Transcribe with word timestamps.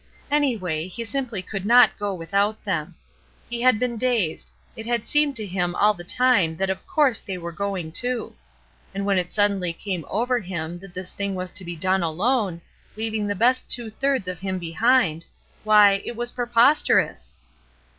Any 0.31 0.57
way, 0.57 0.87
he 0.87 1.05
simply 1.05 1.43
could 1.43 1.63
not 1.63 1.95
go 1.99 2.11
without 2.11 2.63
them. 2.65 2.95
He 3.47 3.61
had 3.61 3.77
been 3.77 3.97
dazed; 3.97 4.49
it 4.75 4.87
had 4.87 5.07
seemed 5.07 5.35
to 5.35 5.45
him 5.45 5.75
all 5.75 5.93
the 5.93 6.01
I 6.03 6.09
HOMEWARD 6.17 6.57
BOUND 6.57 6.57
337 6.57 6.57
time 6.57 6.57
that 6.57 6.69
of 6.71 6.87
course 6.87 7.19
they 7.19 7.37
were 7.37 7.51
going 7.51 7.91
too; 7.91 8.35
and 8.95 9.05
when 9.05 9.19
it 9.19 9.31
suddenly 9.31 9.71
came 9.71 10.03
over 10.09 10.39
him 10.39 10.79
that 10.79 10.95
this 10.95 11.13
thing 11.13 11.35
was 11.35 11.51
to 11.51 11.63
be 11.63 11.75
done 11.75 12.01
alone, 12.01 12.61
leaving 12.97 13.27
the 13.27 13.35
best 13.35 13.69
two 13.69 13.91
thirds 13.91 14.27
of 14.27 14.39
him 14.39 14.57
behind, 14.57 15.27
why— 15.63 16.01
it 16.05 16.15
was 16.15 16.31
prepos 16.31 16.81
terous 16.83 17.35